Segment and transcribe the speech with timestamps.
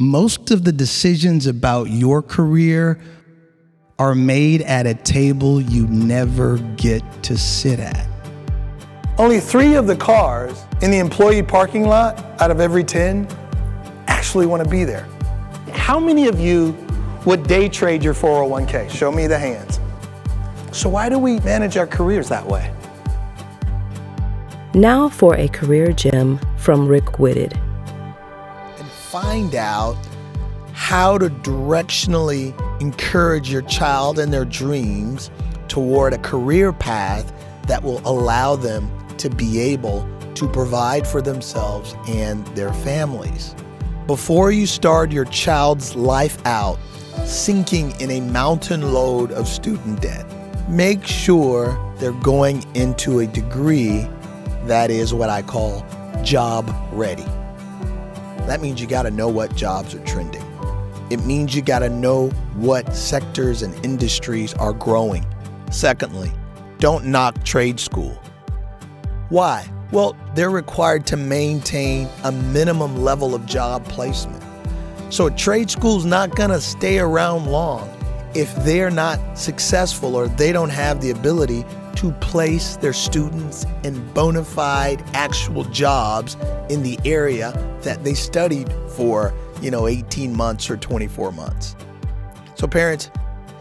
[0.00, 3.00] Most of the decisions about your career
[3.98, 8.06] are made at a table you never get to sit at.
[9.18, 13.26] Only three of the cars in the employee parking lot out of every 10
[14.06, 15.08] actually want to be there.
[15.72, 16.76] How many of you
[17.26, 18.88] would day trade your 401k?
[18.88, 19.80] Show me the hands.
[20.70, 22.72] So, why do we manage our careers that way?
[24.74, 27.58] Now for a career gem from Rick Whitted.
[29.10, 29.96] Find out
[30.74, 35.30] how to directionally encourage your child and their dreams
[35.66, 37.32] toward a career path
[37.68, 43.54] that will allow them to be able to provide for themselves and their families.
[44.06, 46.78] Before you start your child's life out
[47.24, 50.26] sinking in a mountain load of student debt,
[50.68, 54.06] make sure they're going into a degree
[54.66, 55.82] that is what I call
[56.22, 57.24] job ready.
[58.48, 60.42] That means you got to know what jobs are trending.
[61.10, 65.26] It means you got to know what sectors and industries are growing.
[65.70, 66.32] Secondly,
[66.78, 68.18] don't knock trade school.
[69.28, 69.70] Why?
[69.92, 74.42] Well, they're required to maintain a minimum level of job placement.
[75.10, 77.86] So a trade school's not going to stay around long
[78.34, 81.66] if they're not successful or they don't have the ability
[81.98, 86.36] to place their students in bona fide actual jobs
[86.70, 87.50] in the area
[87.82, 91.74] that they studied for, you know, 18 months or 24 months.
[92.54, 93.10] So parents,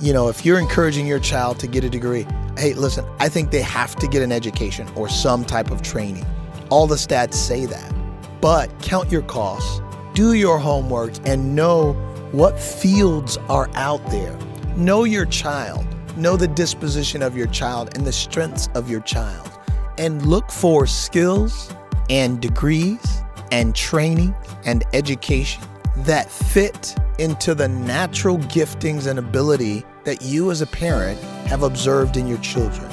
[0.00, 3.50] you know, if you're encouraging your child to get a degree, hey, listen, I think
[3.50, 6.24] they have to get an education or some type of training.
[6.70, 7.92] All the stats say that.
[8.40, 9.82] But count your costs,
[10.14, 11.92] do your homework, and know
[12.32, 14.38] what fields are out there.
[14.74, 19.50] Know your child, know the disposition of your child and the strengths of your child,
[19.98, 21.74] and look for skills
[22.10, 25.62] and degrees and training and education
[25.98, 32.16] that fit into the natural giftings and ability that you as a parent have observed
[32.16, 32.88] in your children.